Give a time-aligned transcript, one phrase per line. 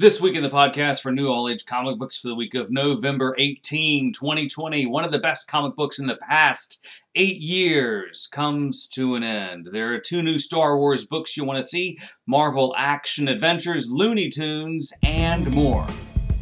[0.00, 2.70] This week in the podcast for New All Age Comic Books for the week of
[2.70, 6.86] November 18, 2020, one of the best comic books in the past
[7.16, 9.70] eight years comes to an end.
[9.72, 11.98] There are two new Star Wars books you want to see
[12.28, 15.88] Marvel Action Avengers, Looney Tunes, and more.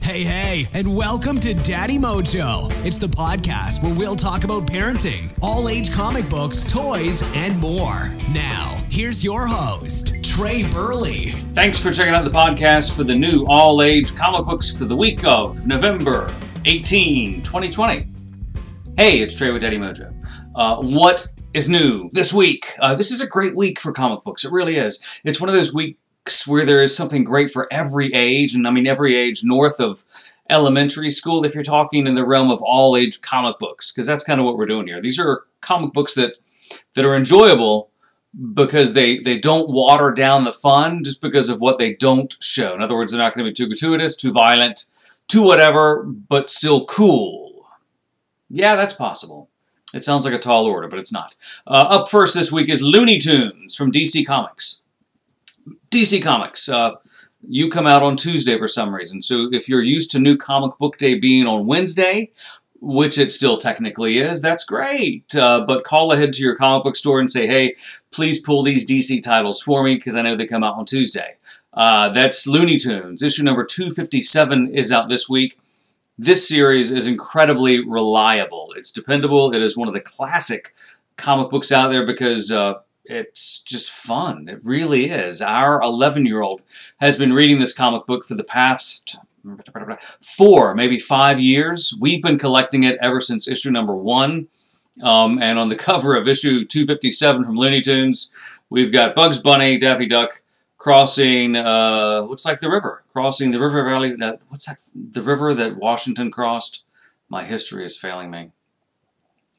[0.07, 2.71] Hey, hey, and welcome to Daddy Mojo.
[2.87, 8.09] It's the podcast where we'll talk about parenting, all age comic books, toys, and more.
[8.31, 11.31] Now, here's your host, Trey Burley.
[11.55, 14.97] Thanks for checking out the podcast for the new all age comic books for the
[14.97, 16.33] week of November
[16.67, 18.09] 18, 2020.
[18.97, 20.15] Hey, it's Trey with Daddy Mojo.
[20.55, 22.69] Uh, what is new this week?
[22.79, 24.45] Uh, this is a great week for comic books.
[24.45, 25.05] It really is.
[25.25, 25.99] It's one of those weeks
[26.47, 30.05] where there is something great for every age, and I mean every age north of
[30.51, 34.25] elementary school if you're talking in the realm of all age comic books because that's
[34.25, 35.01] kind of what we're doing here.
[35.01, 36.35] These are comic books that
[36.95, 37.91] that are enjoyable
[38.55, 42.75] because they they don't water down the fun just because of what they don't show.
[42.75, 44.85] In other words they're not going to be too gratuitous too violent
[45.29, 47.67] too whatever but still cool.
[48.49, 49.51] Yeah that's possible.
[49.95, 51.37] It sounds like a tall order but it's not.
[51.67, 54.86] Uh, up first this week is looney tunes from dc comics
[55.97, 56.69] DC Comics.
[56.69, 56.97] Uh,
[57.49, 59.23] you come out on Tuesday for some reason.
[59.23, 62.33] So if you're used to New Comic Book Day being on Wednesday,
[62.83, 65.35] which it still technically is, that's great.
[65.35, 67.77] Uh, but call ahead to your comic book store and say, hey,
[68.13, 71.37] please pull these DC titles for me because I know they come out on Tuesday.
[71.73, 73.23] Uh, that's Looney Tunes.
[73.23, 75.59] Issue number 257 is out this week.
[76.19, 78.75] This series is incredibly reliable.
[78.77, 79.55] It's dependable.
[79.55, 80.75] It is one of the classic
[81.17, 84.49] comic books out there because uh, it's just fun.
[84.49, 85.43] It really is.
[85.43, 86.63] Our 11 year old
[87.01, 89.17] has been reading this comic book for the past
[90.21, 91.97] four, maybe five years.
[92.01, 94.49] We've been collecting it ever since issue number one.
[95.03, 98.35] Um, and on the cover of issue 257 from Looney Tunes,
[98.71, 100.43] we've got Bugs Bunny, Daffy Duck
[100.79, 104.15] crossing, uh, looks like the river, crossing the river valley.
[104.49, 104.79] What's that?
[104.95, 106.85] The river that Washington crossed?
[107.29, 108.53] My history is failing me.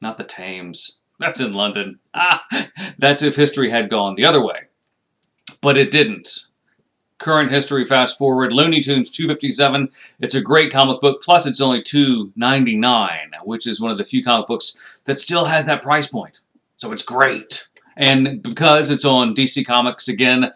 [0.00, 0.97] Not the Thames.
[1.18, 1.98] That's in London.
[2.14, 2.44] Ah,
[2.98, 4.62] that's if history had gone the other way.
[5.60, 6.46] But it didn't.
[7.18, 9.90] Current history, fast forward, Looney Tunes 257.
[10.20, 14.22] It's a great comic book, plus it's only 2.99, which is one of the few
[14.22, 16.40] comic books that still has that price point.
[16.76, 17.68] So it's great.
[17.96, 20.52] And because it's on DC Comics, again,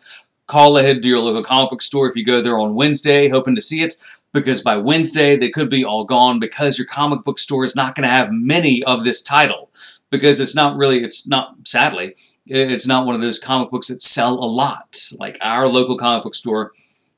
[0.47, 3.57] call ahead to your local comic book store if you go there on Wednesday, hoping
[3.57, 3.95] to see it,
[4.33, 7.97] because by Wednesday they could be all gone because your comic book store is not
[7.97, 9.69] going to have many of this title
[10.13, 12.15] because it's not really, it's not, sadly,
[12.47, 14.97] it's not one of those comic books that sell a lot.
[15.19, 16.73] Like our local comic book store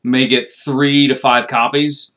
[0.05, 2.17] may get three to five copies,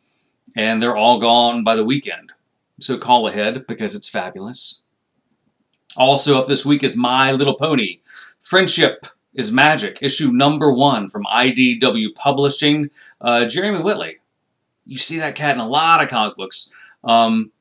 [0.56, 2.32] and they're all gone by the weekend.
[2.80, 4.86] So call ahead because it's fabulous.
[5.98, 8.02] Also up this week is My Little Pony.
[8.40, 12.92] Friendship is Magic, issue number one from IDW Publishing.
[13.20, 14.18] Uh, Jeremy Whitley.
[14.86, 16.72] You see that cat in a lot of comic books.
[17.04, 17.52] Um,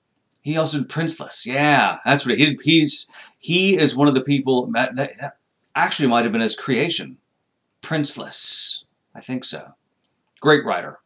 [0.47, 1.45] he also did Princeless.
[1.45, 3.11] Yeah, that's what he, he's.
[3.41, 5.11] He is one of the people that, that
[5.75, 7.19] actually might have been his creation.
[7.83, 8.85] Princeless.
[9.13, 9.75] I think so.
[10.41, 11.01] Great writer.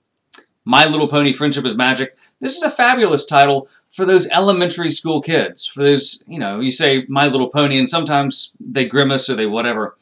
[0.66, 2.18] My Little Pony Friendship is Magic.
[2.40, 5.66] This is a fabulous title for those elementary school kids.
[5.66, 9.46] For those, you know, you say My Little Pony, and sometimes they grimace or they
[9.46, 9.96] whatever.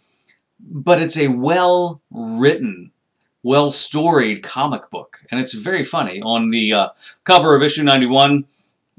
[0.58, 2.90] But it's a well written,
[3.44, 5.22] well storied comic book.
[5.30, 6.20] And it's very funny.
[6.22, 6.88] On the uh,
[7.22, 8.44] cover of issue 91,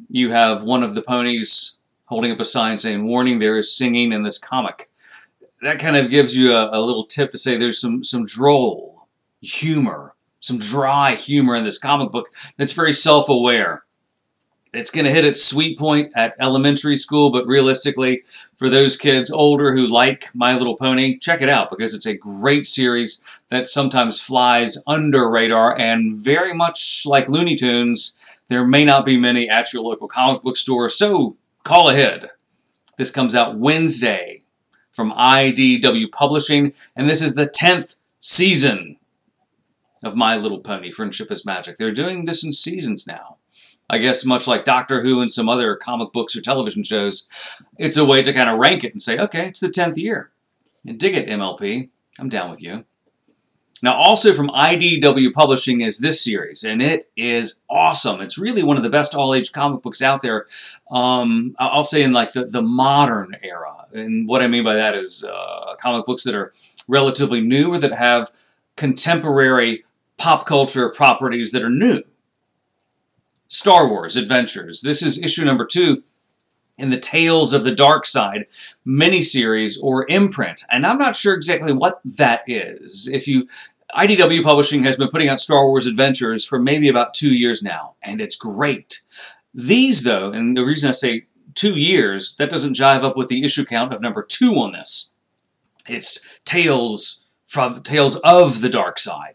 [0.09, 4.11] you have one of the ponies holding up a sign saying, warning, there is singing
[4.11, 4.89] in this comic.
[5.61, 9.07] That kind of gives you a, a little tip to say there's some, some droll
[9.41, 12.27] humor, some dry humor in this comic book
[12.57, 13.83] that's very self-aware.
[14.71, 18.23] It's going to hit its sweet point at elementary school, but realistically,
[18.55, 22.15] for those kids older who like My Little Pony, check it out because it's a
[22.15, 28.18] great series that sometimes flies under radar and very much like Looney Tunes,
[28.49, 32.31] there may not be many at your local comic book store, so call ahead.
[32.97, 34.43] This comes out Wednesday
[34.91, 38.97] from IDW Publishing, and this is the 10th season
[40.03, 41.77] of My Little Pony Friendship is Magic.
[41.77, 43.37] They're doing this in seasons now.
[43.89, 47.29] I guess much like Doctor Who and some other comic books or television shows,
[47.77, 50.31] it's a way to kind of rank it and say, okay, it's the 10th year.
[50.85, 51.89] And dig it, MLP.
[52.19, 52.85] I'm down with you.
[53.81, 58.19] Now, also from IDW Publishing is this series, and it is awesome.
[58.21, 60.47] It's really one of the best all-age comic books out there.
[60.91, 64.95] Um, I'll say in like the, the modern era, and what I mean by that
[64.95, 66.51] is uh, comic books that are
[66.87, 68.29] relatively new or that have
[68.75, 69.85] contemporary
[70.17, 72.03] pop culture properties that are new.
[73.47, 74.81] Star Wars Adventures.
[74.81, 76.03] This is issue number two
[76.79, 78.45] in the Tales of the Dark Side
[78.87, 80.63] miniseries or imprint.
[80.71, 83.07] And I'm not sure exactly what that is.
[83.07, 83.47] If you
[83.95, 87.95] IDW Publishing has been putting out Star Wars Adventures for maybe about two years now,
[88.01, 89.01] and it's great.
[89.53, 93.43] These, though, and the reason I say two years, that doesn't jive up with the
[93.43, 95.15] issue count of number two on this.
[95.87, 99.33] It's Tales from Tales of the Dark Side.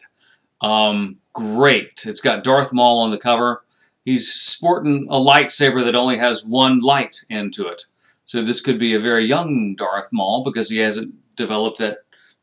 [0.60, 2.04] Um, great.
[2.06, 3.63] It's got Darth Maul on the cover.
[4.04, 7.82] He's sporting a lightsaber that only has one light into it.
[8.24, 11.98] So this could be a very young Darth Maul because he hasn't developed that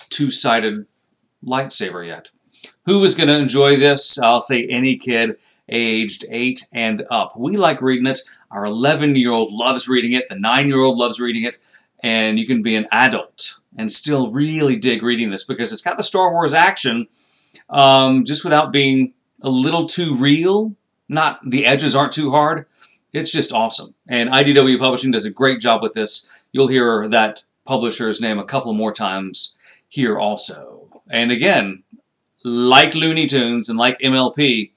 [0.09, 0.85] two-sided
[1.45, 2.29] lightsaber yet.
[2.85, 4.19] Who is going to enjoy this?
[4.19, 5.37] I'll say any kid
[5.69, 7.37] aged 8 and up.
[7.37, 8.19] We like reading it.
[8.49, 10.27] Our 11-year-old loves reading it.
[10.27, 11.57] The 9-year-old loves reading it.
[12.03, 15.97] And you can be an adult and still really dig reading this because it's got
[15.97, 17.07] the Star Wars action
[17.69, 20.75] um, just without being a little too real.
[21.11, 22.67] Not the edges aren't too hard.
[23.11, 23.93] It's just awesome.
[24.07, 26.45] And IDW Publishing does a great job with this.
[26.53, 29.59] You'll hear that publisher's name a couple more times
[29.89, 30.87] here also.
[31.09, 31.83] And again,
[32.45, 34.71] like Looney Tunes and like MLP,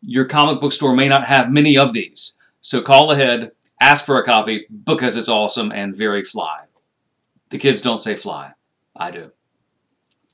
[0.00, 2.42] your comic book store may not have many of these.
[2.62, 6.64] So call ahead, ask for a copy because it's awesome and very fly.
[7.50, 8.52] The kids don't say fly.
[8.96, 9.32] I do.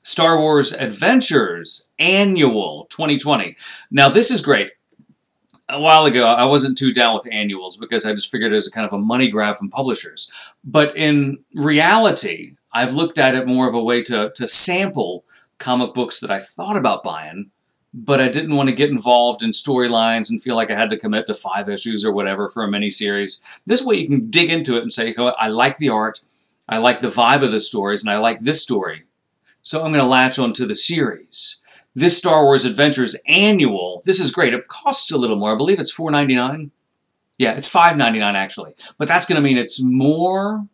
[0.03, 3.57] Star Wars Adventures Annual 2020.
[3.91, 4.71] Now, this is great.
[5.73, 8.67] A while ago, I wasn't too down with annuals because I just figured it was
[8.67, 10.31] a kind of a money grab from publishers.
[10.63, 15.25] But in reality, I've looked at it more of a way to, to sample
[15.57, 17.49] comic books that I thought about buying,
[17.91, 20.99] but I didn't want to get involved in storylines and feel like I had to
[20.99, 23.61] commit to five issues or whatever for a miniseries.
[23.65, 26.21] This way you can dig into it and say, I like the art,
[26.69, 29.05] I like the vibe of the stories, and I like this story.
[29.63, 31.62] So I'm going to latch onto the series.
[31.95, 34.53] This Star Wars Adventures annual, this is great.
[34.53, 35.53] It costs a little more.
[35.53, 36.71] I believe it's $4.99.
[37.37, 38.73] Yeah, it's $5.99 actually.
[38.97, 40.67] But that's going to mean it's more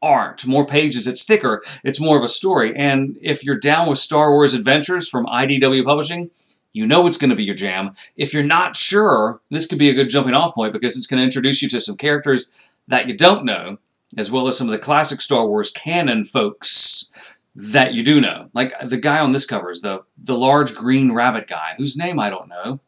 [0.00, 2.72] art, more pages, it's thicker, it's more of a story.
[2.76, 6.30] And if you're down with Star Wars Adventures from IDW Publishing,
[6.72, 7.92] you know it's going to be your jam.
[8.16, 11.18] If you're not sure, this could be a good jumping off point because it's going
[11.18, 13.78] to introduce you to some characters that you don't know,
[14.16, 18.48] as well as some of the classic Star Wars canon folks that you do know.
[18.54, 22.18] Like the guy on this cover is the, the large green rabbit guy, whose name
[22.18, 22.80] I don't know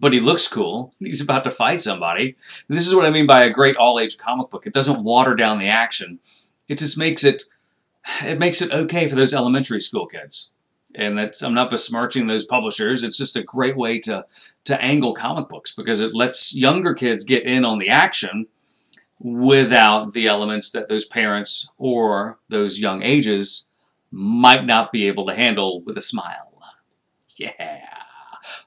[0.00, 0.94] but he looks cool.
[0.98, 2.36] He's about to fight somebody.
[2.68, 4.66] This is what I mean by a great all-age comic book.
[4.66, 6.20] It doesn't water down the action.
[6.68, 7.44] It just makes it
[8.24, 10.54] it makes it okay for those elementary school kids.
[10.94, 13.02] And that's I'm not besmirching those publishers.
[13.02, 14.24] It's just a great way to
[14.64, 18.46] to angle comic books because it lets younger kids get in on the action
[19.18, 23.67] without the elements that those parents or those young ages
[24.10, 26.52] might not be able to handle with a smile.
[27.36, 27.80] Yeah.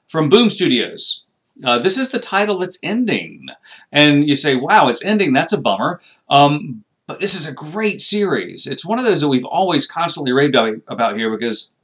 [0.06, 1.26] From Boom Studios,
[1.64, 3.48] uh, this is the title that's ending.
[3.90, 5.32] And you say, wow, it's ending.
[5.32, 6.00] That's a bummer.
[6.28, 8.66] Um, but this is a great series.
[8.66, 11.76] It's one of those that we've always constantly raved about here because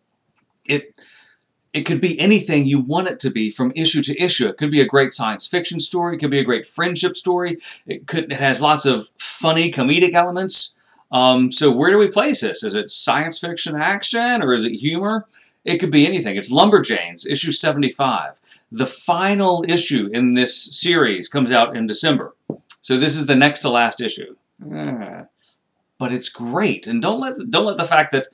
[0.67, 0.95] it
[1.75, 4.49] it could be anything you want it to be from issue to issue.
[4.49, 6.17] It could be a great science fiction story.
[6.17, 7.59] It could be a great friendship story.
[7.87, 10.78] It could it has lots of funny comedic elements.
[11.11, 12.63] Um, so where do we place this?
[12.63, 15.27] Is it science fiction action or is it humor?
[15.65, 16.37] It could be anything.
[16.37, 18.41] It's Lumberjanes, issue 75.
[18.71, 22.35] The final issue in this series comes out in December.
[22.81, 24.37] So this is the next to last issue.
[24.65, 25.25] Uh,
[25.99, 26.87] but it's great.
[26.87, 28.29] And don't let, don't let the fact that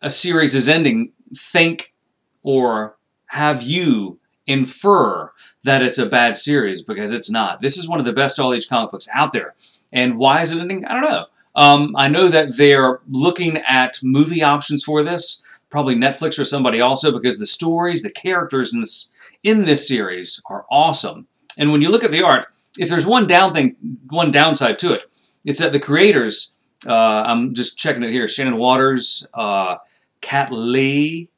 [0.00, 1.94] a series is ending think
[2.42, 2.96] or
[3.26, 7.62] have you infer that it's a bad series because it's not.
[7.62, 9.54] This is one of the best all-age comic books out there.
[9.92, 10.84] And why is it ending?
[10.84, 11.26] I don't know.
[11.54, 16.80] Um, I know that they're looking at movie options for this probably Netflix or somebody
[16.80, 21.26] also because the stories, the characters in this in this series are awesome.
[21.58, 22.46] And when you look at the art,
[22.78, 23.76] if there's one down thing,
[24.08, 25.04] one downside to it,
[25.44, 26.56] it's that the creators.
[26.86, 28.26] Uh, I'm just checking it here.
[28.26, 29.76] Shannon Watters, uh,
[30.20, 31.28] Kat Leyh,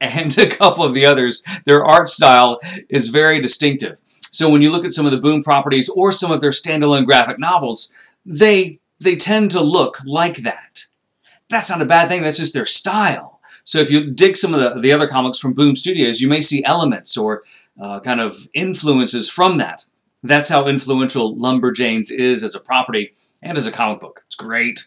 [0.00, 1.42] and a couple of the others.
[1.64, 4.00] Their art style is very distinctive.
[4.32, 7.06] So when you look at some of the Boom properties or some of their standalone
[7.06, 10.84] graphic novels, they they tend to look like that
[11.50, 12.22] that's not a bad thing.
[12.22, 13.40] That's just their style.
[13.64, 16.40] So if you dig some of the, the other comics from Boom Studios, you may
[16.40, 17.42] see elements or
[17.78, 19.84] uh, kind of influences from that.
[20.22, 23.12] That's how influential Lumberjanes is as a property
[23.42, 24.22] and as a comic book.
[24.26, 24.84] It's great.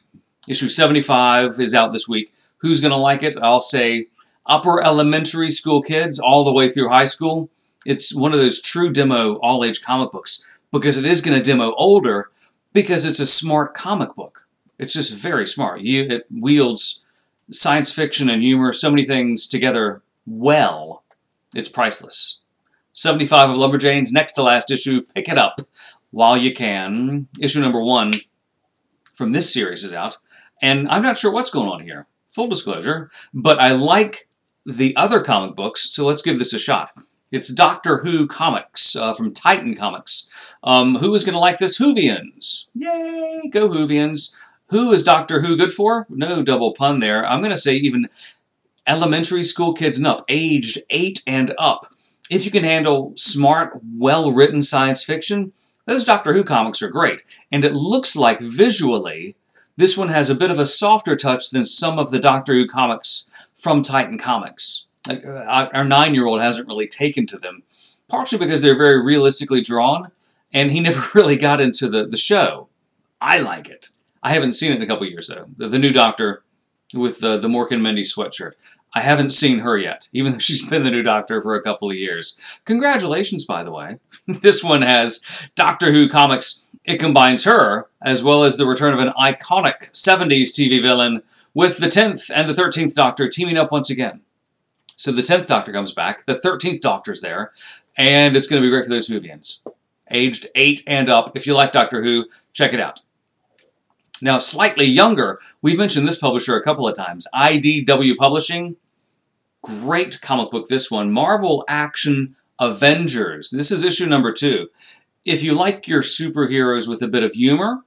[0.48, 2.34] Issue 75 is out this week.
[2.58, 3.38] Who's going to like it?
[3.42, 4.08] I'll say
[4.46, 7.50] upper elementary school kids all the way through high school.
[7.86, 11.74] It's one of those true demo all-age comic books because it is going to demo
[11.76, 12.30] older
[12.74, 14.48] because it's a smart comic book.
[14.78, 15.82] It's just very smart.
[15.82, 17.06] You, it wields
[17.52, 21.04] science fiction and humor, so many things together well.
[21.56, 22.42] It's priceless.
[22.94, 25.02] 75 of Lumberjanes, next to last issue.
[25.02, 25.60] Pick it up
[26.12, 27.28] while you can.
[27.40, 28.12] Issue number one
[29.14, 30.18] from this series is out.
[30.62, 32.08] And I'm not sure what's going on here.
[32.28, 34.28] full disclosure, but I like
[34.66, 36.90] the other comic books, so let's give this a shot.
[37.32, 40.23] It's Doctor Who Comics uh, from Titan Comics.
[40.64, 41.80] Um, who is going to like this?
[41.80, 42.70] Whovians.
[42.74, 43.50] Yay!
[43.52, 44.38] Go Whovians.
[44.68, 46.08] Who is Doctor Who good for?
[46.10, 47.26] No double pun there.
[47.26, 48.10] I'm going to say even
[48.88, 51.88] elementary school kids and up, aged 8 and up.
[52.30, 55.52] If you can handle smart, well written science fiction,
[55.86, 57.24] those Doctor Who comics are great.
[57.52, 59.36] And it looks like visually,
[59.76, 62.68] this one has a bit of a softer touch than some of the Doctor Who
[62.68, 64.88] comics from Titan Comics.
[65.08, 67.64] Like, uh, our nine year old hasn't really taken to them,
[68.08, 70.12] partially because they're very realistically drawn,
[70.54, 72.70] and he never really got into the, the show.
[73.20, 73.90] I like it.
[74.22, 75.48] I haven't seen it in a couple years, though.
[75.58, 76.44] The, the new Doctor
[76.94, 78.52] with the, the Mork and Mindy sweatshirt.
[78.96, 81.90] I haven't seen her yet, even though she's been the new Doctor for a couple
[81.90, 82.62] of years.
[82.66, 83.98] Congratulations, by the way.
[84.28, 86.76] this one has Doctor Who comics.
[86.86, 91.78] It combines her, as well as the return of an iconic 70s TV villain, with
[91.78, 94.22] the 10th and the 13th Doctor teaming up once again.
[94.96, 97.52] So the 10th Doctor comes back, the 13th Doctor's there,
[97.98, 99.66] and it's going to be great for those Whovians.
[100.12, 101.36] Aged 8 and up.
[101.36, 103.02] If you like Doctor Who, check it out.
[104.22, 108.78] Now, slightly younger, we've mentioned this publisher a couple of times IDW Publishing.
[109.62, 111.12] Great comic book, this one.
[111.12, 113.50] Marvel Action Avengers.
[113.50, 114.70] This is issue number two.
[115.26, 117.84] If you like your superheroes with a bit of humor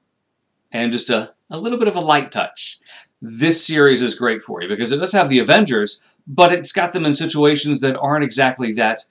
[0.72, 2.80] and just a, a little bit of a light touch,
[3.22, 6.92] this series is great for you because it does have the Avengers, but it's got
[6.92, 9.04] them in situations that aren't exactly that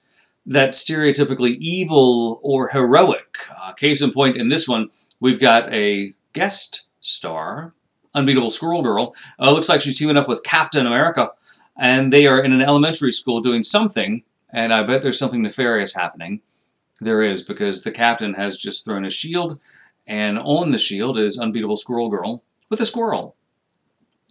[0.45, 3.37] that stereotypically evil or heroic.
[3.57, 7.73] Uh, case in point, in this one, we've got a guest star,
[8.13, 9.13] Unbeatable Squirrel Girl.
[9.39, 11.31] Uh, looks like she's teaming up with Captain America
[11.77, 15.93] and they are in an elementary school doing something, and I bet there's something nefarious
[15.93, 16.41] happening.
[17.01, 19.59] There is, because the captain has just thrown a shield,
[20.07, 23.35] and on the shield is Unbeatable Squirrel Girl with a squirrel.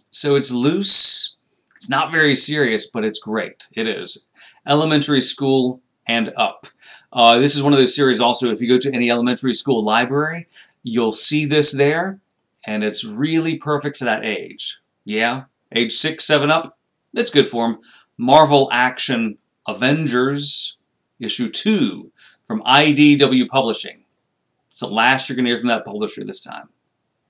[0.09, 1.37] So it's loose,
[1.75, 3.67] it's not very serious, but it's great.
[3.73, 4.29] It is.
[4.65, 6.67] Elementary school and up.
[7.11, 9.83] Uh, this is one of those series also, if you go to any elementary school
[9.83, 10.47] library,
[10.83, 12.19] you'll see this there,
[12.65, 14.81] and it's really perfect for that age.
[15.03, 16.77] Yeah, age 6, 7 up,
[17.13, 17.79] it's good for them.
[18.17, 20.79] Marvel Action Avengers,
[21.19, 22.11] issue 2
[22.45, 24.05] from IDW Publishing.
[24.67, 26.69] It's the last you're going to hear from that publisher this time.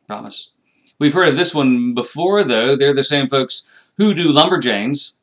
[0.07, 0.53] Promise.
[0.99, 2.75] We've heard of this one before, though.
[2.75, 5.19] They're the same folks who do Lumberjanes,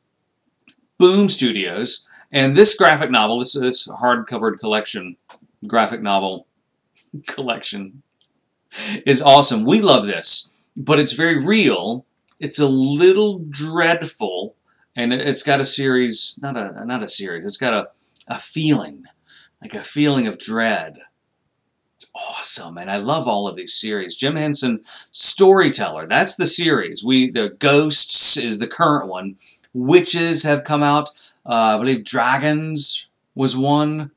[0.97, 5.15] Boom Studios, and this graphic novel, this, this hard-covered collection,
[5.65, 6.47] graphic novel
[7.27, 8.03] collection,
[9.05, 9.63] is awesome.
[9.63, 12.05] We love this, but it's very real
[12.43, 14.57] it's a little dreadful,
[14.97, 17.45] and it's got a series, not a not a series.
[17.45, 17.87] It's got a
[18.27, 19.05] a feeling,
[19.61, 20.99] like a feeling of dread.
[21.95, 24.17] It's awesome, and I love all of these series.
[24.17, 26.05] Jim Henson, Storyteller.
[26.05, 27.01] That's the series.
[27.01, 29.37] We the Ghosts is the current one.
[29.73, 31.09] Witches have come out.
[31.45, 34.11] Uh, I believe Dragons was one,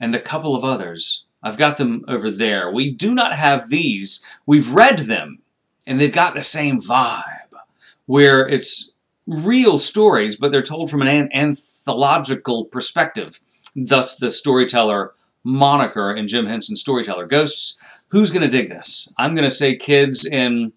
[0.00, 1.26] and a couple of others.
[1.42, 2.70] I've got them over there.
[2.70, 4.24] We do not have these.
[4.46, 5.40] We've read them,
[5.86, 7.54] and they've got the same vibe
[8.06, 8.96] where it's
[9.26, 13.40] real stories, but they're told from an anthological perspective.
[13.76, 17.80] Thus, the storyteller moniker in Jim Henson's Storyteller Ghosts.
[18.08, 19.12] Who's going to dig this?
[19.18, 20.72] I'm going to say kids in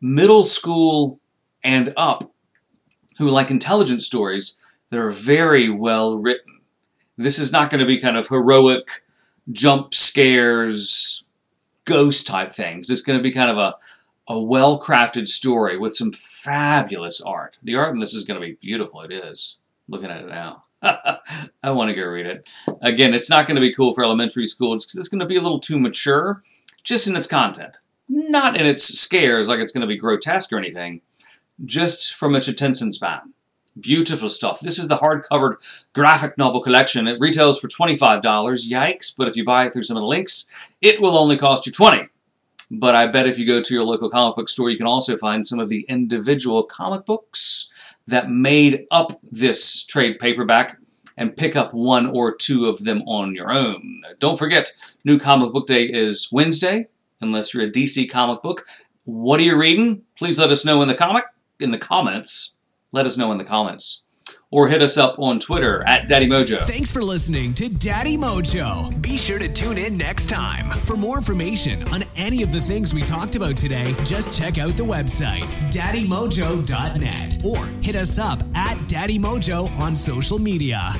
[0.00, 1.20] middle school
[1.64, 2.32] and up
[3.18, 4.58] who like intelligent stories
[4.92, 6.60] that are very well written.
[7.16, 9.04] This is not going to be kind of heroic
[9.50, 11.30] jump scares,
[11.86, 12.90] ghost type things.
[12.90, 13.74] It's going to be kind of a,
[14.28, 17.58] a well crafted story with some fabulous art.
[17.62, 19.00] The art in this is going to be beautiful.
[19.00, 19.60] It is.
[19.88, 20.64] Looking at it now.
[20.82, 22.50] I want to go read it.
[22.82, 24.74] Again, it's not going to be cool for elementary school.
[24.74, 26.42] because it's going to be a little too mature,
[26.84, 27.78] just in its content.
[28.10, 31.00] Not in its scares, like it's going to be grotesque or anything,
[31.64, 33.32] just from its attention span.
[33.80, 34.60] Beautiful stuff.
[34.60, 35.54] This is the hardcover
[35.94, 37.06] graphic novel collection.
[37.06, 38.22] It retails for $25.
[38.22, 41.66] Yikes, but if you buy it through some of the links, it will only cost
[41.66, 42.08] you 20
[42.72, 45.16] but I bet if you go to your local comic book store, you can also
[45.16, 47.70] find some of the individual comic books
[48.06, 50.78] that made up this trade paperback
[51.18, 54.02] and pick up one or two of them on your own.
[54.18, 54.70] Don't forget,
[55.04, 56.88] New Comic Book Day is Wednesday,
[57.20, 58.64] unless you're a DC comic book.
[59.04, 60.02] What are you reading?
[60.16, 61.24] Please let us know in the comic
[61.60, 62.56] in the comments.
[62.92, 64.06] Let us know in the comments
[64.50, 66.62] or hit us up on Twitter at Daddy Mojo.
[66.64, 69.00] Thanks for listening to Daddy Mojo.
[69.00, 70.70] Be sure to tune in next time.
[70.80, 74.76] For more information on any of the things we talked about today, just check out
[74.76, 80.90] the website, daddymojo.net, or hit us up at Daddy Mojo on social media.